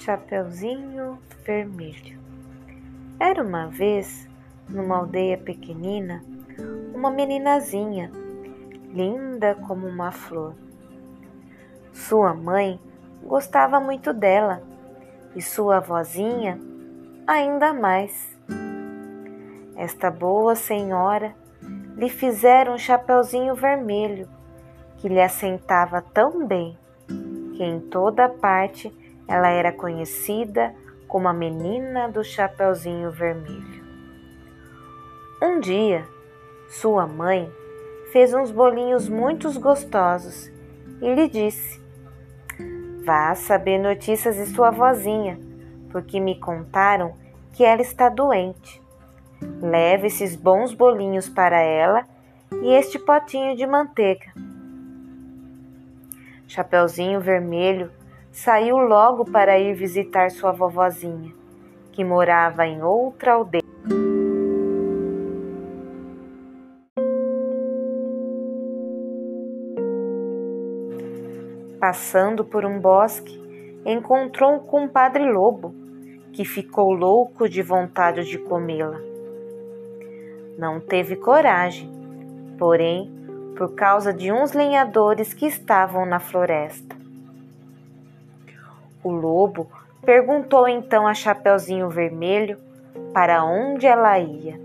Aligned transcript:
Chapeuzinho 0.00 1.18
Vermelho. 1.44 2.18
Era 3.18 3.42
uma 3.42 3.66
vez, 3.66 4.26
numa 4.66 4.96
aldeia 4.96 5.36
pequenina, 5.36 6.24
uma 6.94 7.10
meninazinha, 7.10 8.10
linda 8.94 9.54
como 9.66 9.86
uma 9.86 10.10
flor. 10.10 10.54
Sua 11.92 12.32
mãe 12.32 12.80
gostava 13.22 13.78
muito 13.78 14.14
dela 14.14 14.62
e 15.36 15.42
sua 15.42 15.76
avózinha 15.76 16.58
ainda 17.26 17.74
mais. 17.74 18.34
Esta 19.76 20.10
boa 20.10 20.54
senhora 20.54 21.34
lhe 21.94 22.08
fizera 22.08 22.72
um 22.72 22.78
chapeuzinho 22.78 23.54
vermelho 23.54 24.26
que 24.96 25.10
lhe 25.10 25.20
assentava 25.20 26.00
tão 26.00 26.46
bem 26.46 26.78
que 27.54 27.62
em 27.62 27.78
toda 27.80 28.30
parte 28.30 28.90
ela 29.30 29.48
era 29.48 29.70
conhecida 29.72 30.74
como 31.06 31.28
a 31.28 31.32
menina 31.32 32.08
do 32.08 32.24
Chapeuzinho 32.24 33.12
Vermelho. 33.12 33.80
Um 35.40 35.60
dia, 35.60 36.04
sua 36.68 37.06
mãe 37.06 37.48
fez 38.10 38.34
uns 38.34 38.50
bolinhos 38.50 39.08
muito 39.08 39.48
gostosos 39.60 40.50
e 41.00 41.14
lhe 41.14 41.28
disse: 41.28 41.80
Vá 43.04 43.32
saber 43.36 43.78
notícias 43.78 44.34
de 44.34 44.46
sua 44.46 44.72
vozinha, 44.72 45.38
porque 45.92 46.18
me 46.18 46.34
contaram 46.34 47.14
que 47.52 47.62
ela 47.64 47.82
está 47.82 48.08
doente. 48.08 48.82
Leve 49.62 50.08
esses 50.08 50.34
bons 50.34 50.74
bolinhos 50.74 51.28
para 51.28 51.60
ela 51.60 52.04
e 52.62 52.74
este 52.74 52.98
potinho 52.98 53.54
de 53.54 53.64
manteiga. 53.64 54.26
Chapeuzinho 56.48 57.20
Vermelho 57.20 57.92
saiu 58.30 58.76
logo 58.76 59.24
para 59.24 59.58
ir 59.58 59.74
visitar 59.74 60.30
sua 60.30 60.52
vovozinha, 60.52 61.32
que 61.92 62.04
morava 62.04 62.66
em 62.66 62.82
outra 62.82 63.32
aldeia. 63.32 63.60
Passando 71.80 72.44
por 72.44 72.64
um 72.64 72.78
bosque, 72.78 73.40
encontrou 73.86 74.54
um 74.54 74.58
compadre 74.58 75.24
lobo, 75.24 75.74
que 76.32 76.44
ficou 76.44 76.92
louco 76.92 77.48
de 77.48 77.62
vontade 77.62 78.24
de 78.24 78.38
comê-la. 78.38 79.00
Não 80.58 80.78
teve 80.78 81.16
coragem, 81.16 81.90
porém, 82.58 83.10
por 83.56 83.74
causa 83.74 84.12
de 84.12 84.30
uns 84.30 84.52
lenhadores 84.52 85.32
que 85.32 85.46
estavam 85.46 86.04
na 86.04 86.20
floresta. 86.20 86.99
O 89.02 89.10
lobo 89.10 89.66
perguntou 90.02 90.68
então 90.68 91.06
a 91.06 91.14
Chapeuzinho 91.14 91.88
Vermelho 91.88 92.58
para 93.12 93.44
onde 93.44 93.86
ela 93.86 94.18
ia. 94.18 94.60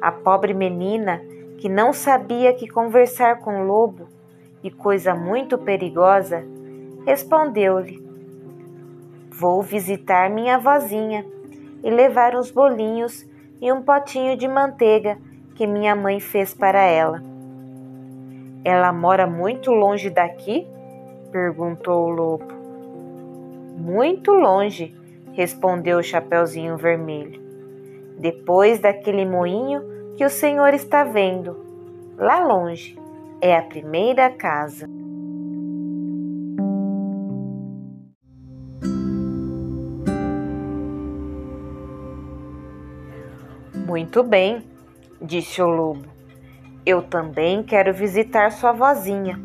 A 0.00 0.12
pobre 0.12 0.54
menina, 0.54 1.20
que 1.58 1.68
não 1.68 1.92
sabia 1.92 2.52
que 2.52 2.68
conversar 2.68 3.40
com 3.40 3.60
o 3.60 3.66
lobo 3.66 4.08
e 4.62 4.70
coisa 4.70 5.14
muito 5.14 5.56
perigosa, 5.58 6.44
respondeu-lhe: 7.06 8.02
Vou 9.30 9.62
visitar 9.62 10.28
minha 10.30 10.58
vozinha 10.58 11.24
e 11.82 11.90
levar 11.90 12.34
uns 12.36 12.50
bolinhos 12.50 13.26
e 13.60 13.72
um 13.72 13.82
potinho 13.82 14.36
de 14.36 14.46
manteiga 14.46 15.18
que 15.54 15.66
minha 15.66 15.94
mãe 15.94 16.20
fez 16.20 16.54
para 16.54 16.82
ela. 16.82 17.22
Ela 18.64 18.92
mora 18.92 19.26
muito 19.26 19.70
longe 19.70 20.10
daqui? 20.10 20.66
perguntou 21.30 22.06
o 22.06 22.10
lobo. 22.10 22.59
Muito 23.80 24.30
longe, 24.32 24.94
respondeu 25.32 25.98
o 25.98 26.02
Chapeuzinho 26.02 26.76
Vermelho. 26.76 27.40
Depois 28.18 28.78
daquele 28.78 29.24
moinho 29.24 29.82
que 30.18 30.24
o 30.24 30.28
senhor 30.28 30.74
está 30.74 31.02
vendo, 31.02 31.56
lá 32.18 32.44
longe, 32.44 32.98
é 33.40 33.56
a 33.56 33.62
primeira 33.62 34.28
casa. 34.28 34.86
Muito 43.86 44.22
bem, 44.22 44.62
disse 45.22 45.62
o 45.62 45.66
lobo. 45.66 46.04
Eu 46.84 47.00
também 47.00 47.62
quero 47.62 47.94
visitar 47.94 48.52
sua 48.52 48.72
vozinha 48.72 49.40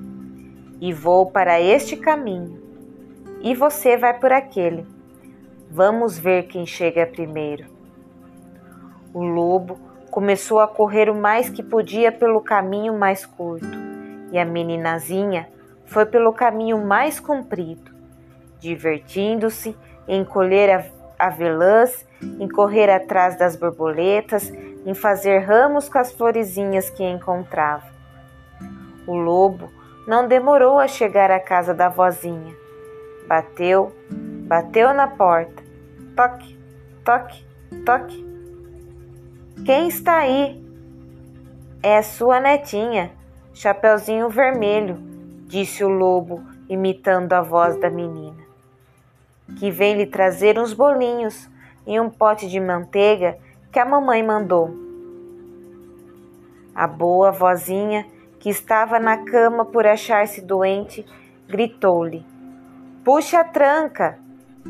e 0.81 0.91
vou 0.91 1.31
para 1.31 1.61
este 1.61 1.95
caminho 1.95 2.64
e 3.45 3.53
você 3.53 3.95
vai 3.95 4.17
por 4.19 4.31
aquele. 4.31 4.87
Vamos 5.69 6.17
ver 6.17 6.47
quem 6.47 6.65
chega 6.65 7.05
primeiro. 7.05 7.65
O 9.13 9.21
lobo 9.23 9.79
começou 10.09 10.59
a 10.59 10.67
correr 10.67 11.11
o 11.11 11.15
mais 11.15 11.47
que 11.47 11.61
podia 11.61 12.11
pelo 12.11 12.41
caminho 12.41 12.97
mais 12.97 13.23
curto, 13.23 13.77
e 14.31 14.39
a 14.39 14.43
meninazinha 14.43 15.47
foi 15.85 16.07
pelo 16.07 16.33
caminho 16.33 16.83
mais 16.83 17.19
comprido, 17.19 17.91
divertindo-se 18.59 19.77
em 20.07 20.25
colher 20.25 20.91
avelãs, 21.19 22.03
em 22.39 22.49
correr 22.49 22.89
atrás 22.89 23.37
das 23.37 23.55
borboletas, 23.55 24.51
em 24.83 24.95
fazer 24.95 25.39
ramos 25.39 25.87
com 25.87 25.99
as 25.99 26.11
florezinhas 26.11 26.89
que 26.89 27.03
encontrava. 27.03 27.85
O 29.05 29.13
lobo 29.13 29.69
não 30.07 30.27
demorou 30.27 30.79
a 30.79 30.87
chegar 30.87 31.29
à 31.29 31.39
casa 31.39 31.75
da 31.75 31.89
vozinha 31.89 32.64
Bateu, 33.27 33.91
bateu 34.47 34.93
na 34.93 35.07
porta. 35.07 35.63
Toque, 36.15 36.57
toque, 37.03 37.45
toque. 37.85 38.25
Quem 39.65 39.87
está 39.87 40.17
aí? 40.17 40.63
É 41.81 42.01
sua 42.01 42.39
netinha, 42.39 43.11
Chapeuzinho 43.53 44.29
Vermelho, 44.29 44.97
disse 45.47 45.83
o 45.83 45.89
lobo, 45.89 46.43
imitando 46.69 47.33
a 47.33 47.41
voz 47.41 47.79
da 47.79 47.89
menina. 47.89 48.43
Que 49.57 49.71
vem 49.71 49.95
lhe 49.95 50.05
trazer 50.05 50.59
uns 50.59 50.73
bolinhos 50.73 51.49
e 51.87 51.99
um 51.99 52.09
pote 52.09 52.47
de 52.47 52.59
manteiga 52.59 53.37
que 53.71 53.79
a 53.79 53.85
mamãe 53.85 54.21
mandou. 54.23 54.75
A 56.73 56.85
boa 56.85 57.31
vozinha, 57.31 58.05
que 58.39 58.49
estava 58.49 58.99
na 58.99 59.25
cama 59.25 59.65
por 59.65 59.87
achar-se 59.87 60.41
doente, 60.41 61.05
gritou-lhe: 61.47 62.25
Puxe 63.05 63.35
a 63.35 63.43
tranca, 63.43 64.17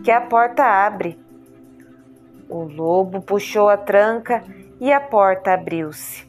que 0.03 0.11
a 0.11 0.19
porta 0.19 0.61
abre. 0.61 1.17
O 2.49 2.63
lobo 2.63 3.21
puxou 3.21 3.69
a 3.69 3.77
tranca 3.77 4.43
e 4.77 4.91
a 4.91 4.99
porta 4.99 5.53
abriu-se. 5.53 6.27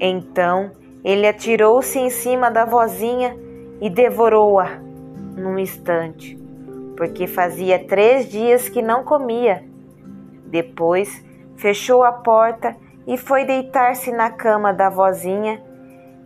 Então 0.00 0.72
ele 1.04 1.28
atirou-se 1.28 1.96
em 1.96 2.10
cima 2.10 2.50
da 2.50 2.64
vozinha 2.64 3.36
e 3.80 3.88
devorou-a 3.88 4.80
num 5.36 5.56
instante 5.60 6.45
porque 6.96 7.26
fazia 7.26 7.78
três 7.78 8.28
dias 8.28 8.68
que 8.68 8.80
não 8.82 9.04
comia. 9.04 9.62
Depois 10.46 11.24
fechou 11.56 12.02
a 12.02 12.12
porta 12.12 12.74
e 13.06 13.16
foi 13.16 13.44
deitar-se 13.44 14.10
na 14.10 14.30
cama 14.30 14.72
da 14.72 14.88
vozinha, 14.88 15.62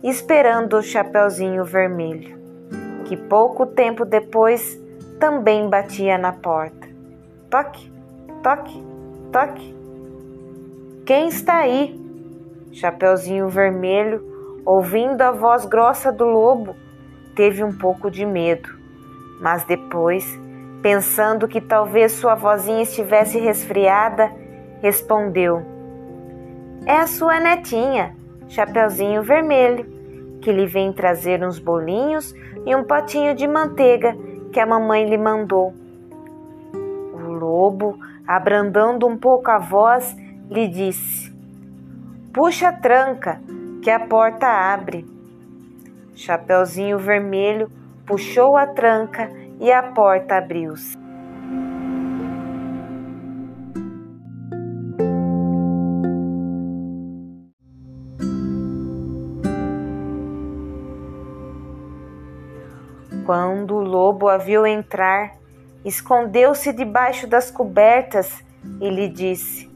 esperando 0.03 0.77
o 0.77 0.81
Chapeuzinho 0.81 1.63
Vermelho, 1.63 2.39
que 3.05 3.15
pouco 3.15 3.65
tempo 3.65 4.05
depois 4.05 4.79
também 5.19 5.69
batia 5.69 6.17
na 6.17 6.31
porta. 6.31 6.87
Toque, 7.49 7.91
toque, 8.41 8.83
toque. 9.31 9.75
Quem 11.05 11.27
está 11.27 11.57
aí? 11.57 11.99
Chapeuzinho 12.71 13.49
Vermelho, 13.49 14.23
ouvindo 14.65 15.21
a 15.21 15.31
voz 15.31 15.65
grossa 15.65 16.11
do 16.11 16.25
lobo, 16.25 16.75
teve 17.35 17.63
um 17.63 17.77
pouco 17.77 18.09
de 18.09 18.25
medo, 18.25 18.69
mas 19.39 19.63
depois 19.65 20.39
Pensando 20.81 21.47
que 21.47 21.61
talvez 21.61 22.11
sua 22.13 22.33
vozinha 22.33 22.81
estivesse 22.81 23.39
resfriada, 23.39 24.31
respondeu: 24.81 25.61
É 26.87 26.95
a 26.95 27.05
sua 27.05 27.39
netinha, 27.39 28.15
Chapeuzinho 28.49 29.21
Vermelho, 29.21 29.85
que 30.41 30.51
lhe 30.51 30.65
vem 30.65 30.91
trazer 30.91 31.43
uns 31.43 31.59
bolinhos 31.59 32.33
e 32.65 32.75
um 32.75 32.83
potinho 32.83 33.35
de 33.35 33.47
manteiga 33.47 34.17
que 34.51 34.59
a 34.59 34.65
mamãe 34.65 35.07
lhe 35.07 35.19
mandou. 35.19 35.71
O 37.13 37.31
lobo, 37.31 37.99
abrandando 38.27 39.07
um 39.07 39.15
pouco 39.15 39.51
a 39.51 39.59
voz, 39.59 40.15
lhe 40.49 40.67
disse: 40.67 41.31
Puxa 42.33 42.69
a 42.69 42.73
tranca, 42.73 43.39
que 43.83 43.89
a 43.91 43.99
porta 43.99 44.47
abre. 44.47 45.05
Chapeuzinho 46.15 46.97
Vermelho 46.97 47.69
puxou 48.05 48.57
a 48.57 48.65
tranca 48.65 49.29
e 49.61 49.71
a 49.71 49.83
porta 49.83 50.37
abriu-se. 50.37 50.97
Quando 63.23 63.75
o 63.75 63.79
lobo 63.79 64.27
a 64.27 64.37
viu 64.37 64.65
entrar, 64.65 65.35
escondeu-se 65.85 66.73
debaixo 66.73 67.27
das 67.27 67.51
cobertas 67.51 68.43
e 68.81 68.89
lhe 68.89 69.07
disse: 69.07 69.69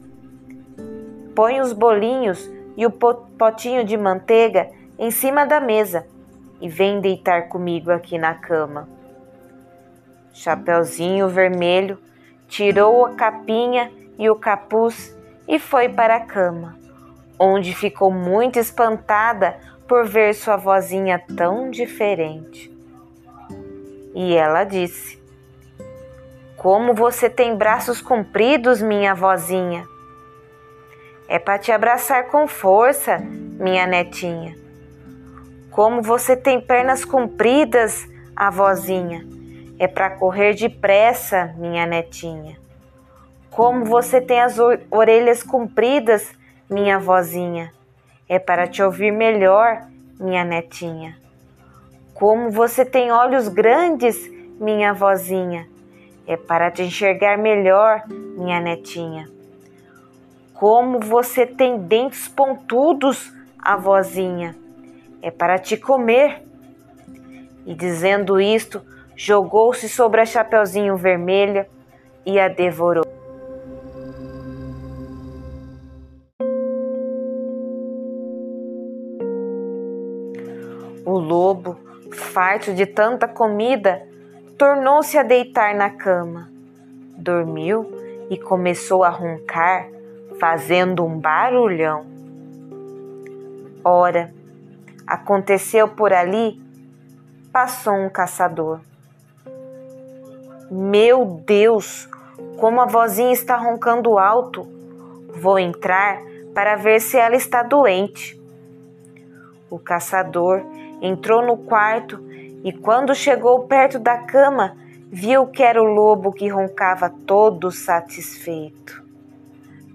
Põe 1.34 1.60
os 1.60 1.72
bolinhos 1.72 2.50
e 2.76 2.84
o 2.84 2.90
potinho 2.90 3.84
de 3.84 3.96
manteiga 3.96 4.68
em 4.98 5.12
cima 5.12 5.46
da 5.46 5.60
mesa 5.60 6.06
e 6.60 6.68
vem 6.68 7.00
deitar 7.00 7.48
comigo 7.48 7.92
aqui 7.92 8.18
na 8.18 8.34
cama. 8.34 8.95
Chapeuzinho 10.36 11.30
Vermelho 11.30 11.98
tirou 12.46 13.06
a 13.06 13.14
capinha 13.14 13.90
e 14.18 14.28
o 14.28 14.36
capuz 14.36 15.16
e 15.48 15.58
foi 15.58 15.88
para 15.88 16.16
a 16.16 16.20
cama, 16.20 16.78
onde 17.38 17.74
ficou 17.74 18.10
muito 18.12 18.58
espantada 18.58 19.58
por 19.88 20.06
ver 20.06 20.34
sua 20.34 20.56
vozinha 20.56 21.18
tão 21.36 21.70
diferente. 21.70 22.70
E 24.14 24.36
ela 24.36 24.62
disse: 24.62 25.18
Como 26.54 26.92
você 26.92 27.30
tem 27.30 27.56
braços 27.56 28.02
compridos, 28.02 28.82
minha 28.82 29.14
vozinha? 29.14 29.88
É 31.28 31.38
para 31.38 31.58
te 31.58 31.72
abraçar 31.72 32.26
com 32.26 32.46
força, 32.46 33.18
minha 33.18 33.86
netinha. 33.86 34.54
Como 35.70 36.02
você 36.02 36.36
tem 36.36 36.60
pernas 36.60 37.06
compridas, 37.06 38.06
avózinha. 38.36 39.35
É 39.78 39.86
para 39.86 40.10
correr 40.10 40.54
depressa, 40.54 41.54
minha 41.56 41.86
netinha. 41.86 42.56
Como 43.50 43.84
você 43.84 44.20
tem 44.20 44.40
as 44.40 44.56
orelhas 44.90 45.42
compridas, 45.42 46.32
minha 46.68 46.98
vozinha. 46.98 47.72
É 48.28 48.38
para 48.38 48.66
te 48.66 48.82
ouvir 48.82 49.12
melhor, 49.12 49.86
minha 50.18 50.44
netinha. 50.44 51.16
Como 52.14 52.50
você 52.50 52.84
tem 52.84 53.12
olhos 53.12 53.48
grandes, 53.48 54.16
minha 54.58 54.92
vozinha. 54.92 55.68
É 56.26 56.36
para 56.36 56.70
te 56.70 56.82
enxergar 56.82 57.38
melhor, 57.38 58.02
minha 58.08 58.60
netinha. 58.60 59.28
Como 60.54 60.98
você 60.98 61.46
tem 61.46 61.78
dentes 61.78 62.28
pontudos, 62.28 63.30
avózinha, 63.58 64.56
é 65.20 65.30
para 65.30 65.58
te 65.58 65.76
comer. 65.76 66.42
E 67.66 67.74
dizendo 67.74 68.40
isto, 68.40 68.82
jogou-se 69.16 69.88
sobre 69.88 70.20
a 70.20 70.26
Chapeuzinho 70.26 70.96
Vermelha 70.96 71.66
e 72.24 72.38
a 72.38 72.48
devorou. 72.48 73.06
O 81.04 81.18
lobo, 81.18 81.78
farto 82.12 82.74
de 82.74 82.84
tanta 82.84 83.26
comida, 83.26 84.06
tornou-se 84.58 85.16
a 85.16 85.22
deitar 85.22 85.74
na 85.74 85.88
cama. 85.88 86.50
Dormiu 87.16 87.86
e 88.28 88.36
começou 88.36 89.02
a 89.02 89.08
roncar 89.08 89.88
fazendo 90.38 91.04
um 91.04 91.18
barulhão. 91.18 92.04
Ora, 93.82 94.34
aconteceu 95.06 95.88
por 95.88 96.12
ali, 96.12 96.60
passou 97.52 97.94
um 97.94 98.10
caçador. 98.10 98.80
Meu 100.70 101.42
Deus, 101.46 102.08
como 102.56 102.80
a 102.80 102.86
vozinha 102.86 103.32
está 103.32 103.56
roncando 103.56 104.18
alto. 104.18 104.66
Vou 105.28 105.58
entrar 105.58 106.20
para 106.54 106.76
ver 106.76 107.00
se 107.00 107.16
ela 107.16 107.36
está 107.36 107.62
doente. 107.62 108.40
O 109.70 109.78
caçador 109.78 110.62
entrou 111.00 111.44
no 111.44 111.56
quarto 111.56 112.18
e, 112.64 112.72
quando 112.72 113.14
chegou 113.14 113.66
perto 113.66 113.98
da 113.98 114.18
cama, 114.18 114.76
viu 115.10 115.46
que 115.46 115.62
era 115.62 115.80
o 115.80 115.84
lobo 115.84 116.32
que 116.32 116.48
roncava 116.48 117.10
todo 117.10 117.70
satisfeito. 117.70 119.04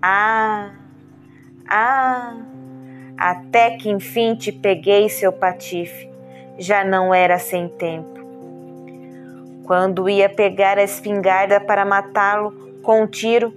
Ah, 0.01 0.71
ah, 1.67 2.37
até 3.17 3.77
que 3.77 3.89
enfim 3.89 4.35
te 4.35 4.51
peguei, 4.51 5.09
seu 5.09 5.33
patife, 5.33 6.09
já 6.57 6.83
não 6.83 7.13
era 7.13 7.37
sem 7.37 7.67
tempo. 7.67 8.10
Quando 9.71 10.09
ia 10.09 10.27
pegar 10.27 10.77
a 10.77 10.83
espingarda 10.83 11.57
para 11.57 11.85
matá-lo 11.85 12.51
com 12.83 13.03
um 13.03 13.07
tiro, 13.07 13.53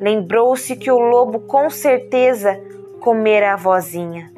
lembrou-se 0.00 0.74
que 0.74 0.90
o 0.90 0.98
lobo 0.98 1.38
com 1.38 1.70
certeza 1.70 2.60
comera 2.98 3.52
a 3.52 3.56
vozinha. 3.56 4.32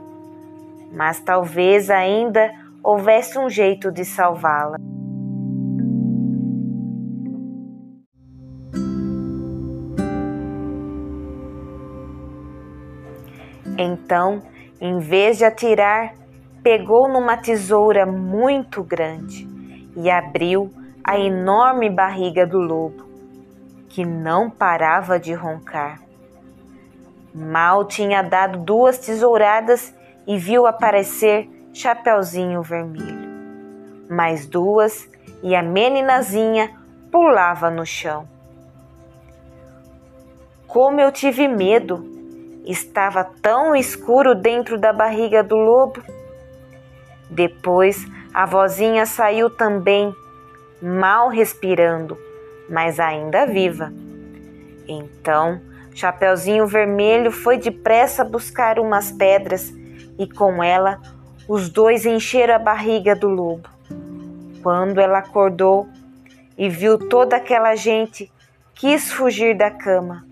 Mas 0.93 1.21
talvez 1.21 1.89
ainda 1.89 2.53
houvesse 2.83 3.39
um 3.39 3.49
jeito 3.49 3.91
de 3.91 4.05
salvá-la. 4.05 4.77
Então, 13.79 14.43
em 14.79 14.99
vez 14.99 15.39
de 15.39 15.47
atirar, 15.47 16.13
pegou 16.63 17.09
numa 17.09 17.39
tesoura 17.39 18.05
muito 18.05 18.83
grande 18.83 19.49
e 19.97 20.11
abriu 20.11 20.84
a 21.05 21.19
enorme 21.19 21.91
barriga 21.91 22.47
do 22.47 22.59
lobo, 22.59 23.05
que 23.91 24.07
não 24.07 24.49
parava 24.49 25.21
de 25.21 25.35
roncar. 25.35 26.01
Mal 27.35 27.85
tinha 27.85 28.23
dado 28.23 28.61
duas 28.61 28.97
tesouradas 28.99 29.95
e 30.27 30.39
viu 30.39 30.67
aparecer 30.67 31.47
Chapeuzinho 31.75 32.63
Vermelho. 32.63 33.29
Mais 34.09 34.47
duas 34.47 35.07
e 35.43 35.55
a 35.55 35.63
meninazinha 35.63 36.75
pulava 37.13 37.71
no 37.71 37.85
chão. 37.85 38.27
Como 40.67 41.01
eu 41.01 41.13
tive 41.13 41.47
medo! 41.47 42.13
Estava 42.65 43.23
tão 43.43 43.77
escuro 43.77 44.35
dentro 44.35 44.79
da 44.79 44.91
barriga 44.91 45.43
do 45.43 45.57
lobo. 45.57 46.03
Depois 47.29 48.07
a 48.33 48.47
vozinha 48.47 49.05
saiu 49.05 49.51
também, 49.51 50.15
mal 50.81 51.29
respirando, 51.29 52.17
mas 52.69 52.99
ainda 53.01 53.47
viva. 53.47 53.93
Então 54.87 55.61
Chapeuzinho 55.95 56.67
Vermelho 56.67 57.31
foi 57.31 57.57
depressa 57.59 58.25
buscar 58.25 58.79
umas 58.79 59.13
pedras 59.13 59.73
e 60.19 60.27
com 60.27 60.63
ela 60.63 61.01
os 61.49 61.69
dois 61.69 62.05
encheram 62.05 62.55
a 62.55 62.59
barriga 62.59 63.15
do 63.15 63.29
lobo. 63.29 63.69
Quando 64.63 65.01
ela 65.01 65.19
acordou 65.19 65.89
e 66.57 66.69
viu 66.69 66.99
toda 66.99 67.37
aquela 67.37 67.75
gente, 67.77 68.33
quis 68.75 69.13
fugir 69.13 69.57
da 69.57 69.71
cama 69.71 70.25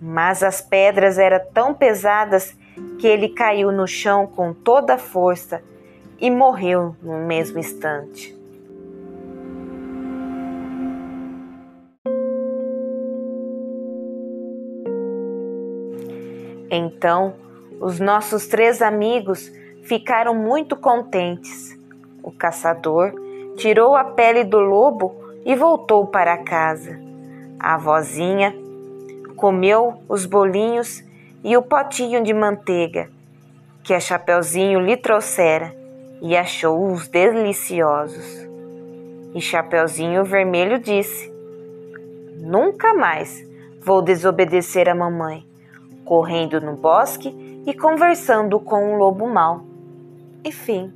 mas 0.00 0.42
as 0.42 0.60
pedras 0.60 1.18
eram 1.18 1.40
tão 1.52 1.74
pesadas 1.74 2.56
que 2.98 3.06
ele 3.06 3.30
caiu 3.30 3.72
no 3.72 3.86
chão 3.86 4.26
com 4.26 4.52
toda 4.52 4.94
a 4.94 4.98
força 4.98 5.62
e 6.20 6.30
morreu 6.30 6.94
no 7.02 7.18
mesmo 7.26 7.58
instante. 7.58 8.35
Então, 16.76 17.34
os 17.80 17.98
nossos 17.98 18.46
três 18.46 18.82
amigos 18.82 19.50
ficaram 19.82 20.34
muito 20.34 20.76
contentes. 20.76 21.78
O 22.22 22.30
caçador 22.30 23.12
tirou 23.56 23.96
a 23.96 24.04
pele 24.04 24.44
do 24.44 24.58
lobo 24.58 25.14
e 25.44 25.54
voltou 25.54 26.06
para 26.06 26.36
casa. 26.38 26.98
A 27.58 27.76
vozinha 27.76 28.54
comeu 29.36 29.94
os 30.08 30.26
bolinhos 30.26 31.02
e 31.42 31.56
o 31.56 31.62
potinho 31.62 32.22
de 32.22 32.32
manteiga 32.32 33.08
que 33.86 33.94
a 33.94 34.00
Chapeuzinho 34.00 34.80
lhe 34.80 34.96
trouxera 34.96 35.72
e 36.20 36.36
achou-os 36.36 37.06
deliciosos. 37.06 38.44
E 39.32 39.40
Chapeuzinho 39.40 40.24
Vermelho 40.24 40.80
disse: 40.80 41.32
Nunca 42.40 42.92
mais 42.94 43.46
vou 43.80 44.02
desobedecer 44.02 44.88
a 44.88 44.94
mamãe, 44.94 45.46
correndo 46.06 46.60
no 46.60 46.74
bosque 46.74 47.62
e 47.66 47.74
conversando 47.74 48.58
com 48.58 48.94
um 48.94 48.96
lobo 48.96 49.28
mau. 49.28 49.66
Enfim. 50.42 50.90